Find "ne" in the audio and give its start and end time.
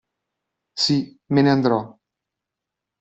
1.43-1.51